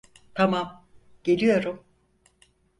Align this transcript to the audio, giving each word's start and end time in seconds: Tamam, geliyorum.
Tamam, 0.35 0.85
geliyorum. 1.23 1.83